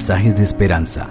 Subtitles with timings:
[0.00, 1.10] mensajes de esperanza.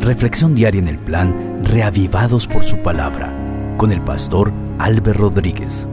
[0.00, 3.32] Reflexión diaria en el plan Reavivados por su palabra
[3.78, 5.88] con el pastor Álvaro Rodríguez.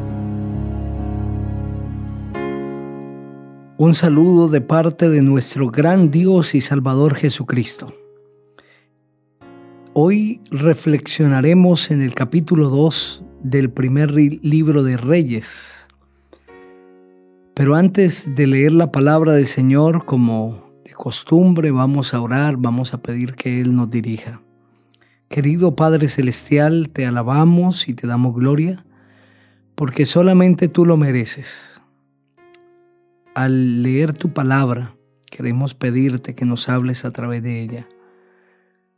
[3.77, 7.95] Un saludo de parte de nuestro gran Dios y Salvador Jesucristo.
[9.93, 15.87] Hoy reflexionaremos en el capítulo 2 del primer libro de Reyes.
[17.53, 20.64] Pero antes de leer la palabra del Señor, como
[20.95, 24.41] costumbre, vamos a orar, vamos a pedir que Él nos dirija.
[25.29, 28.85] Querido Padre Celestial, te alabamos y te damos gloria,
[29.75, 31.81] porque solamente tú lo mereces.
[33.33, 34.95] Al leer tu palabra,
[35.29, 37.87] queremos pedirte que nos hables a través de ella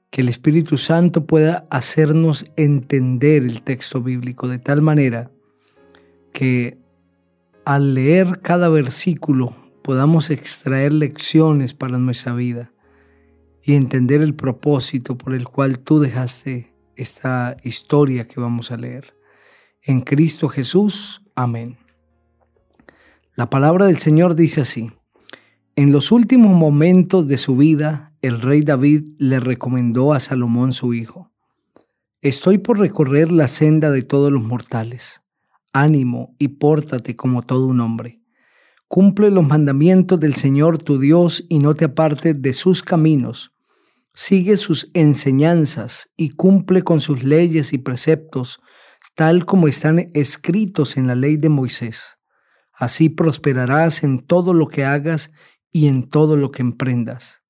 [0.09, 5.31] que el Espíritu Santo pueda hacernos entender el texto bíblico de tal manera
[6.34, 6.77] que
[7.65, 9.55] al leer cada versículo
[9.88, 12.74] podamos extraer lecciones para nuestra vida
[13.63, 19.16] y entender el propósito por el cual tú dejaste esta historia que vamos a leer.
[19.82, 21.77] En Cristo Jesús, amén.
[23.35, 24.91] La palabra del Señor dice así,
[25.77, 30.94] en los últimos momentos de su vida, el rey David le recomendó a Salomón su
[30.94, 31.32] hijo,
[32.20, 35.22] Estoy por recorrer la senda de todos los mortales.
[35.72, 38.16] Ánimo y pórtate como todo un hombre.
[38.88, 43.52] Cumple los mandamientos del Señor tu Dios y no te apartes de sus caminos.
[44.13, 48.60] Sigue sus enseñanzas y cumple con sus leyes y preceptos,
[49.13, 52.18] tal como están escritos en la ley de Moisés.
[52.74, 55.32] Así prosperarás en todo lo que hagas
[55.72, 57.41] y en todo lo que emprendas.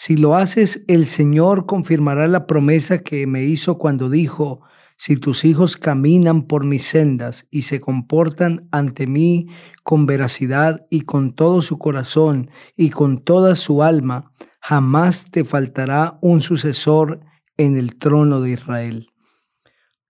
[0.00, 4.62] Si lo haces, el Señor confirmará la promesa que me hizo cuando dijo,
[4.96, 9.48] si tus hijos caminan por mis sendas y se comportan ante mí
[9.82, 16.16] con veracidad y con todo su corazón y con toda su alma, jamás te faltará
[16.22, 17.18] un sucesor
[17.56, 19.08] en el trono de Israel.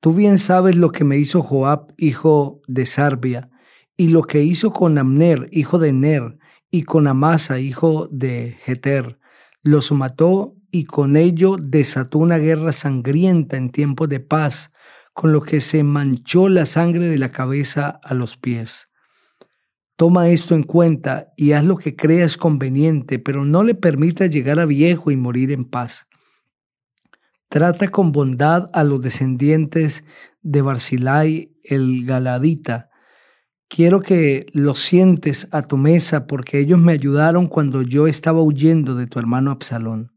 [0.01, 3.49] Tú bien sabes lo que me hizo Joab, hijo de Sarbia,
[3.97, 6.37] y lo que hizo con Amner, hijo de Ner,
[6.71, 9.18] y con Amasa, hijo de Jeter
[9.69, 14.73] los mató y con ello desató una guerra sangrienta en tiempos de paz,
[15.13, 18.89] con lo que se manchó la sangre de la cabeza a los pies.
[19.97, 24.59] Toma esto en cuenta y haz lo que creas conveniente, pero no le permitas llegar
[24.59, 26.07] a viejo y morir en paz.
[27.51, 30.05] Trata con bondad a los descendientes
[30.41, 32.88] de Barzilai el Galadita,
[33.71, 38.95] Quiero que lo sientes a tu mesa porque ellos me ayudaron cuando yo estaba huyendo
[38.95, 40.13] de tu hermano Absalón.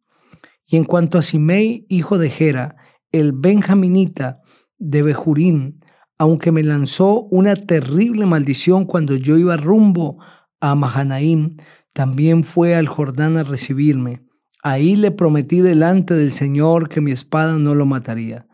[0.66, 2.78] Y en cuanto a Simei, hijo de Gera,
[3.12, 4.40] el benjaminita
[4.78, 5.82] de Bejurín,
[6.18, 10.24] aunque me lanzó una terrible maldición cuando yo iba rumbo
[10.62, 11.58] a Mahanaim,
[11.94, 14.22] también fue al Jordán a recibirme.
[14.64, 18.48] Ahí le prometí delante del Señor que mi espada no lo mataría.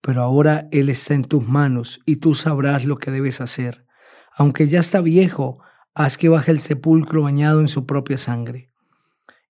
[0.00, 3.87] Pero ahora Él está en tus manos y tú sabrás lo que debes hacer
[4.38, 5.58] aunque ya está viejo,
[5.94, 8.70] haz que baje el sepulcro bañado en su propia sangre.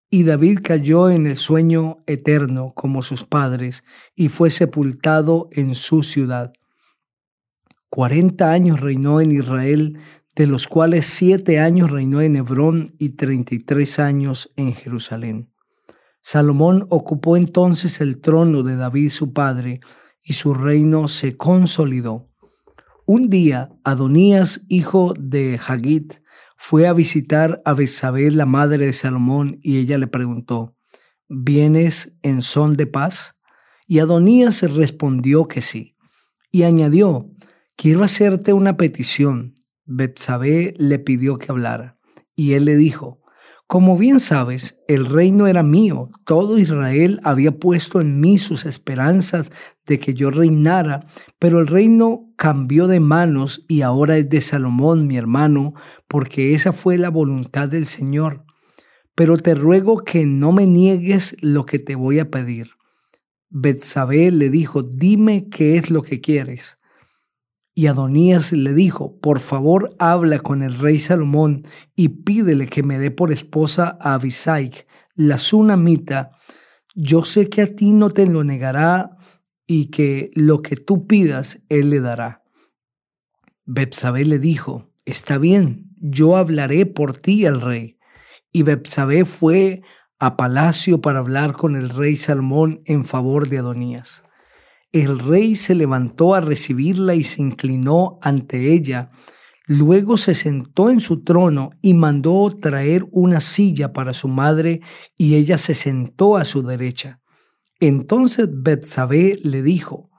[0.09, 3.85] Y David cayó en el sueño eterno como sus padres
[4.15, 6.55] y fue sepultado en su ciudad.
[7.91, 9.99] Cuarenta años reinó en Israel,
[10.35, 15.53] de los cuales siete años reinó en Hebrón y treinta y tres años en Jerusalén.
[16.23, 19.81] Salomón ocupó entonces el trono de David su padre,
[20.23, 22.28] y su reino se consolidó.
[23.11, 26.17] Un día, Adonías, hijo de Hagit,
[26.59, 30.77] fue a visitar a Besabel, la madre de Salomón, y ella le preguntó,
[31.27, 33.41] ¿vienes en son de paz?
[33.87, 35.97] Y Adonías respondió que sí.
[36.51, 37.31] Y añadió,
[37.79, 39.55] quiero hacerte una petición.
[39.87, 41.99] Betsabé le pidió que hablara.
[42.37, 43.23] Y él le dijo,
[43.69, 49.53] como bien sabes, el reino era mío, todo Israel había puesto en mí sus esperanzas
[49.87, 51.05] de que yo reinara,
[51.39, 55.75] pero el reino cambió de manos y ahora es de Salomón, mi hermano,
[56.09, 58.47] porque esa fue la voluntad del Señor.
[59.15, 62.71] Pero te ruego que no me niegues lo que te voy a pedir.
[63.51, 66.78] Betsabé le dijo, dime qué es lo que quieres.
[67.79, 71.65] Y Adonías le dijo, por favor habla con el rey Salomón
[71.95, 74.73] y pídele que me dé por esposa a Abisai,
[75.15, 76.33] la sunamita.
[76.97, 79.17] Yo sé que a ti no te lo negará
[79.65, 82.43] y que lo que tú pidas, él le dará.
[83.65, 87.97] Bepsabé le dijo, está bien, yo hablaré por ti al rey.
[88.51, 89.83] Y Bepsabé fue
[90.19, 94.25] a palacio para hablar con el rey Salomón en favor de Adonías.
[94.93, 99.11] El rey se levantó a recibirla y se inclinó ante ella.
[99.67, 104.81] Luego se sentó en su trono y mandó traer una silla para su madre
[105.17, 107.21] y ella se sentó a su derecha.
[107.81, 110.11] Entonces Betsabé le dijo,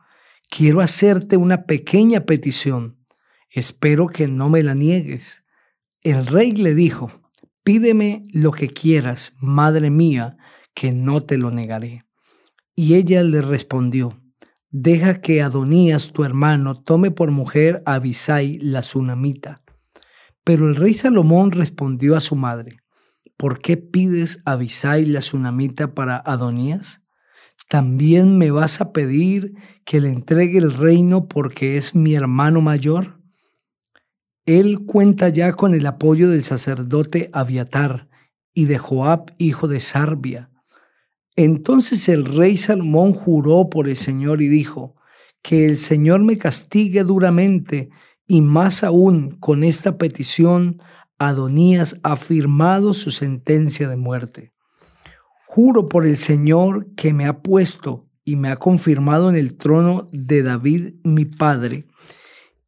[0.49, 2.99] quiero hacerte una pequeña petición.
[3.49, 5.45] Espero que no me la niegues.
[6.01, 7.09] El rey le dijo,
[7.63, 10.37] pídeme lo que quieras, madre mía,
[10.75, 12.05] que no te lo negaré.
[12.75, 14.18] Y ella le respondió,
[14.71, 19.63] deja que Adonías, tu hermano, tome por mujer a Abisai la sunamita.
[20.43, 22.77] Pero el rey Salomón respondió a su madre,
[23.37, 27.01] ¿por qué pides a Abisai la sunamita para Adonías?
[27.67, 29.53] ¿También me vas a pedir
[29.85, 33.19] que le entregue el reino porque es mi hermano mayor?
[34.45, 38.09] Él cuenta ya con el apoyo del sacerdote Abiatar
[38.53, 40.49] y de Joab, hijo de Sarbia,
[41.43, 44.95] entonces el rey Salomón juró por el Señor y dijo,
[45.41, 47.89] que el Señor me castigue duramente
[48.27, 50.81] y más aún con esta petición,
[51.17, 54.53] Adonías ha firmado su sentencia de muerte.
[55.47, 60.05] Juro por el Señor que me ha puesto y me ha confirmado en el trono
[60.11, 61.87] de David mi padre,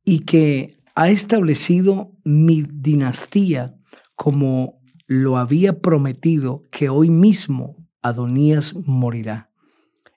[0.04, 3.76] y que ha establecido mi dinastía
[4.16, 9.52] como lo había prometido que hoy mismo Adonías morirá.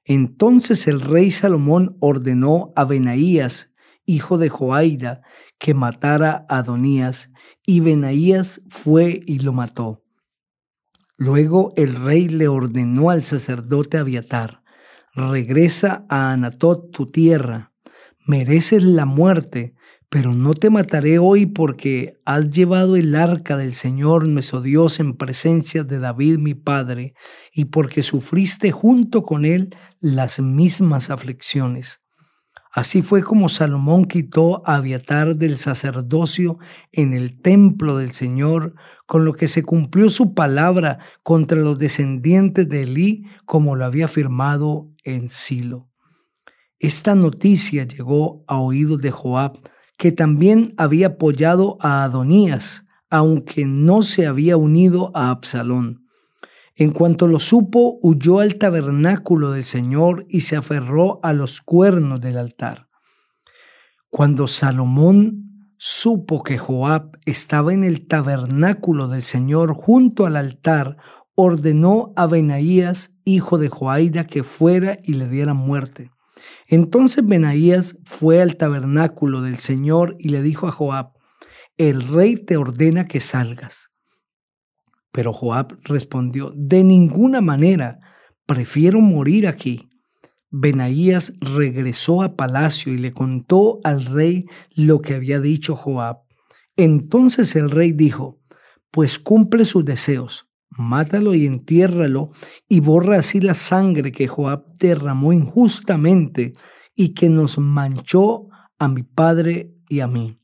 [0.04, 3.72] Entonces el rey Salomón ordenó a Benaías,
[4.04, 5.22] hijo de Joaida,
[5.58, 7.30] que matara a Adonías,
[7.64, 10.02] y Benaías fue y lo mató.
[11.16, 14.62] Luego el rey le ordenó al sacerdote Abiatar,
[15.14, 17.72] regresa a Anatot tu tierra,
[18.26, 19.73] mereces la muerte,
[20.14, 25.16] pero no te mataré hoy porque has llevado el arca del Señor nuestro Dios en
[25.16, 27.14] presencia de David mi padre,
[27.52, 32.00] y porque sufriste junto con él las mismas aflicciones.
[32.70, 36.58] Así fue como Salomón quitó a Abiatar del sacerdocio
[36.92, 38.76] en el templo del Señor,
[39.06, 44.04] con lo que se cumplió su palabra contra los descendientes de Elí, como lo había
[44.04, 45.88] afirmado en Silo.
[46.78, 49.58] Esta noticia llegó a oídos de Joab,
[49.96, 56.04] que también había apoyado a Adonías, aunque no se había unido a Absalón.
[56.76, 62.20] En cuanto lo supo, huyó al tabernáculo del Señor y se aferró a los cuernos
[62.20, 62.88] del altar.
[64.10, 65.34] Cuando Salomón
[65.76, 70.96] supo que Joab estaba en el tabernáculo del Señor junto al altar,
[71.36, 76.13] ordenó a Benaías, hijo de Joaida, que fuera y le diera muerte.
[76.66, 81.12] Entonces Benaías fue al tabernáculo del Señor y le dijo a Joab,
[81.76, 83.90] el rey te ordena que salgas.
[85.12, 88.00] Pero Joab respondió, de ninguna manera,
[88.46, 89.88] prefiero morir aquí.
[90.50, 96.18] Benaías regresó a palacio y le contó al rey lo que había dicho Joab.
[96.76, 98.40] Entonces el rey dijo,
[98.90, 102.30] pues cumple sus deseos, mátalo y entiérralo
[102.68, 106.54] y borra así la sangre que Joab derramó injustamente
[106.94, 108.48] y que nos manchó
[108.78, 110.38] a mi padre y a mí.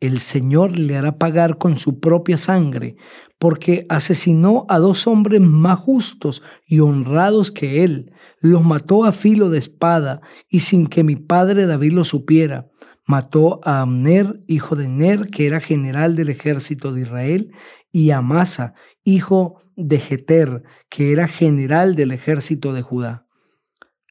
[0.00, 2.96] El Señor le hará pagar con su propia sangre,
[3.38, 9.50] porque asesinó a dos hombres más justos y honrados que él, los mató a filo
[9.50, 12.70] de espada y sin que mi padre David lo supiera.
[13.06, 17.50] Mató a Amner, hijo de Ner, que era general del ejército de Israel,
[17.92, 18.74] y a Masa,
[19.14, 23.26] hijo de Jeter, que era general del ejército de Judá.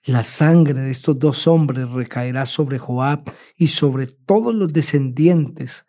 [0.05, 5.85] La sangre de estos dos hombres recaerá sobre Joab y sobre todos los descendientes.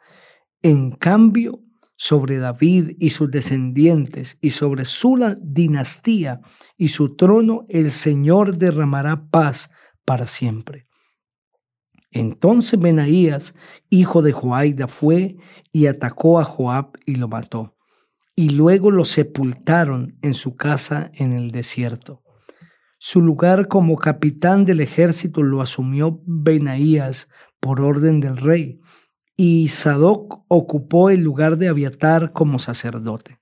[0.63, 1.61] En cambio,
[1.97, 6.41] sobre David y sus descendientes y sobre su dinastía
[6.77, 9.71] y su trono, el Señor derramará paz
[10.05, 10.87] para siempre.
[12.11, 13.55] Entonces Benaías,
[13.89, 15.37] hijo de Joaida, fue
[15.73, 17.77] y atacó a Joab y lo mató
[18.41, 22.23] y luego lo sepultaron en su casa en el desierto.
[22.99, 27.29] Su lugar como capitán del ejército lo asumió Benaías
[27.61, 28.81] por orden del rey,
[29.37, 33.39] y Sadoc ocupó el lugar de Abiatar como sacerdote.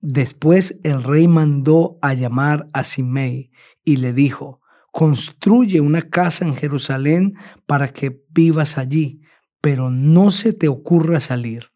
[0.00, 3.52] Después el rey mandó a llamar a Simei
[3.84, 9.20] y le dijo, construye una casa en Jerusalén para que vivas allí,
[9.60, 11.66] pero no se te ocurra salir.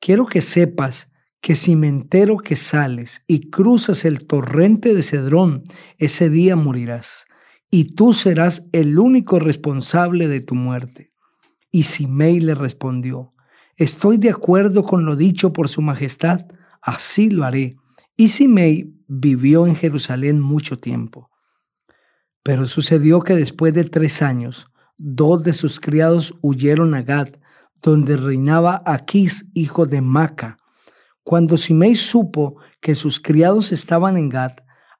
[0.00, 5.62] Quiero que sepas que si me entero que sales y cruzas el torrente de Cedrón,
[5.98, 7.26] ese día morirás,
[7.70, 11.12] y tú serás el único responsable de tu muerte.
[11.70, 13.34] Y Simei le respondió,
[13.76, 16.46] Estoy de acuerdo con lo dicho por su majestad,
[16.82, 17.76] así lo haré.
[18.16, 21.30] Y Simei vivió en Jerusalén mucho tiempo.
[22.42, 24.66] Pero sucedió que después de tres años,
[24.96, 27.28] dos de sus criados huyeron a Gad,
[27.80, 30.56] donde reinaba Aquís, hijo de Maca.
[31.28, 34.52] Cuando Simei supo que sus criados estaban en Gad,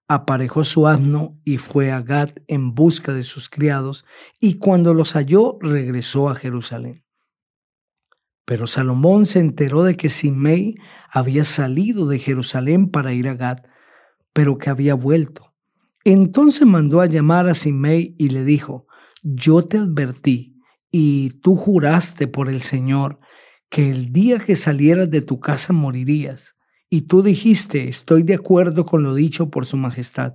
[0.08, 4.04] aparejó su asno y fue a Gad en busca de sus criados,
[4.38, 7.02] y cuando los halló regresó a Jerusalén.
[8.44, 10.75] Pero Salomón se enteró de que Simei
[11.11, 13.61] había salido de Jerusalén para ir a Gad,
[14.35, 15.54] pero que había vuelto.
[16.04, 18.87] Entonces mandó a llamar a Simei y le dijo,
[19.23, 23.18] yo te advertí y tú juraste por el Señor
[23.71, 26.55] que el día que salieras de tu casa morirías.
[26.91, 30.35] Y tú dijiste, estoy de acuerdo con lo dicho por su majestad.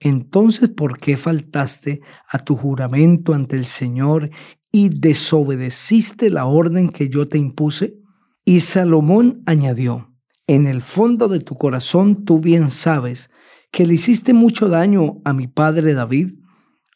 [0.00, 4.30] Entonces, ¿por qué faltaste a tu juramento ante el Señor
[4.72, 7.98] y desobedeciste la orden que yo te impuse?
[8.44, 10.10] Y Salomón añadió,
[10.46, 13.30] en el fondo de tu corazón tú bien sabes
[13.70, 16.32] que le hiciste mucho daño a mi padre David.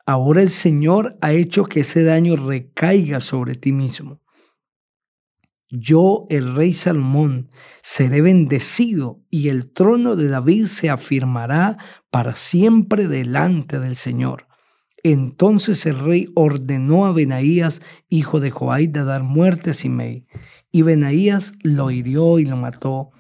[0.07, 4.24] Ahora el Señor ha hecho que ese daño recaiga sobre ti mismo.
[5.77, 7.49] Yo, el rey Salomón,
[7.83, 11.79] seré bendecido y el trono de David se afirmará
[12.11, 14.47] para siempre delante del Señor.
[15.03, 20.27] Entonces el rey ordenó a Benaías, hijo de Joaida, dar muerte a Simei,
[20.71, 23.11] y Benaías lo hirió y lo mató.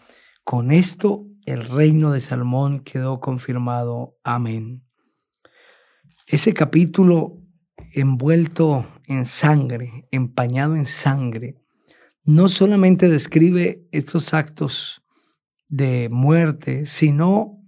[0.44, 4.16] Con esto el reino de Salomón quedó confirmado.
[4.22, 4.84] Amén.
[6.28, 7.42] Ese capítulo
[7.92, 11.63] envuelto en sangre, empañado en sangre,
[12.24, 15.02] no solamente describe estos actos
[15.68, 17.60] de muerte, sino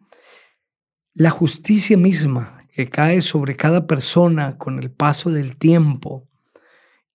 [1.13, 6.29] la justicia misma que cae sobre cada persona con el paso del tiempo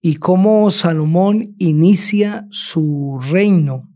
[0.02, 3.90] y cómo Salomón inicia su reino,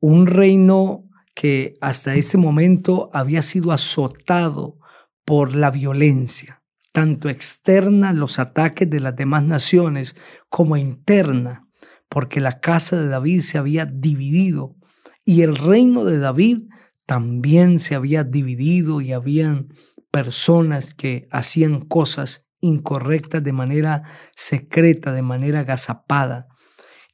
[0.00, 1.04] un reino
[1.34, 4.78] que hasta ese momento había sido azotado
[5.24, 10.16] por la violencia, tanto externa, los ataques de las demás naciones,
[10.48, 11.67] como interna,
[12.08, 14.76] porque la casa de David se había dividido
[15.24, 16.68] y el reino de David
[17.06, 19.68] también se había dividido y habían
[20.10, 24.02] personas que hacían cosas incorrectas de manera
[24.34, 26.48] secreta, de manera agazapada.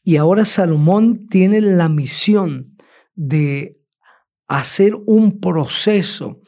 [0.02, 2.76] Y ahora Salomón tiene la misión
[3.14, 3.80] de
[4.48, 6.40] hacer un proceso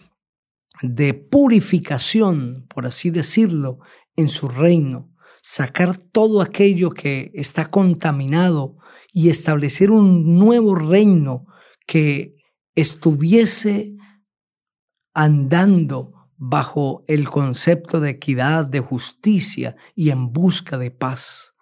[0.82, 3.78] de purificación, por así decirlo,
[4.14, 5.10] en su reino,
[5.48, 8.78] sacar todo aquello que está contaminado
[9.12, 11.46] y establecer un nuevo reino
[11.86, 12.34] que
[12.74, 13.94] estuviese
[15.14, 21.54] andando bajo el concepto de equidad, de justicia y en busca de paz.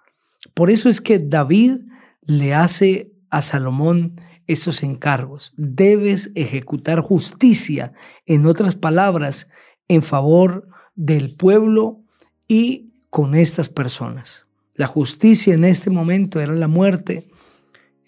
[0.54, 1.80] Por eso es que David
[2.22, 5.52] le hace a Salomón esos encargos.
[5.58, 7.92] Debes ejecutar justicia,
[8.24, 9.46] en otras palabras,
[9.88, 12.02] en favor del pueblo
[12.48, 14.48] y con estas personas.
[14.74, 17.28] La justicia en este momento era la muerte.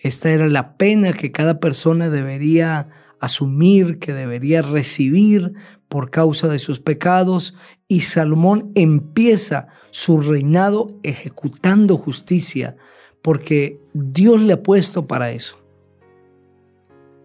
[0.01, 2.89] Esta era la pena que cada persona debería
[3.21, 5.53] asumir, que debería recibir
[5.87, 7.55] por causa de sus pecados.
[7.87, 12.77] Y Salomón empieza su reinado ejecutando justicia,
[13.23, 15.65] porque Dios le ha puesto para eso.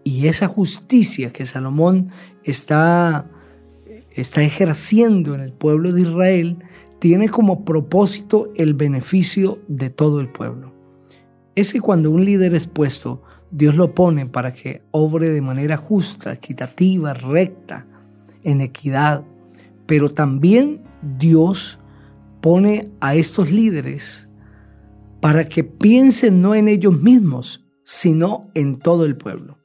[0.04, 2.10] Y esa justicia que Salomón
[2.44, 3.28] está,
[4.12, 6.58] está ejerciendo en el pueblo de Israel
[7.02, 10.72] tiene como propósito el beneficio de todo el pueblo.
[11.56, 15.76] Es que cuando un líder es puesto, Dios lo pone para que obre de manera
[15.76, 17.88] justa, equitativa, recta,
[18.44, 19.24] en equidad.
[19.84, 20.84] Pero también
[21.18, 21.80] Dios
[22.40, 24.28] pone a estos líderes
[25.20, 29.58] para que piensen no en ellos mismos, sino en todo el pueblo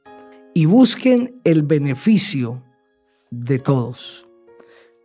[0.54, 2.64] y busquen el beneficio
[3.30, 4.26] de todos.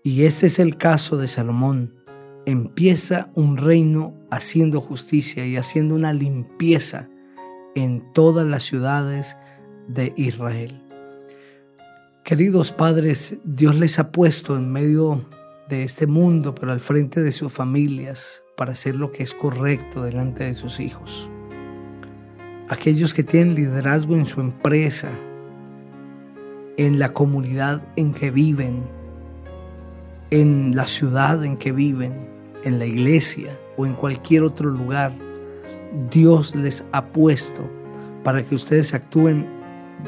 [0.04, 2.03] Y este es el caso de Salomón.
[2.46, 7.10] Empieza un reino haciendo justicia y haciendo una limpieza
[7.76, 9.38] en todas las ciudades
[9.88, 10.82] de Israel.
[12.24, 15.26] Queridos padres, Dios les ha puesto en medio
[15.70, 20.04] de este mundo, pero al frente de sus familias, para hacer lo que es correcto
[20.04, 21.30] delante de sus hijos.
[22.70, 25.12] Aquellos que tienen liderazgo en su empresa,
[26.78, 28.84] en la comunidad en que viven,
[30.30, 32.33] en la ciudad en que viven,
[32.64, 35.14] en la iglesia o en cualquier otro lugar,
[36.12, 37.70] Dios les ha puesto
[38.24, 39.48] para que ustedes actúen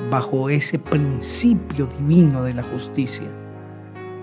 [0.10, 3.28] bajo ese principio divino de la justicia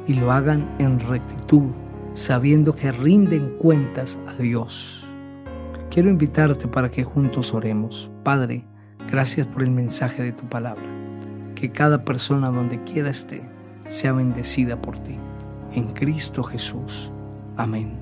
[0.07, 1.71] y lo hagan en rectitud,
[2.15, 5.07] sabiendo que rinden cuentas a Dios.
[5.91, 8.11] Quiero invitarte para que juntos oremos.
[8.23, 8.65] Padre,
[9.11, 11.03] gracias por el mensaje de tu palabra
[11.63, 13.41] que cada persona donde quiera esté
[13.89, 15.17] sea bendecida por ti.
[15.73, 17.13] En Cristo Jesús.
[17.57, 18.02] Amén.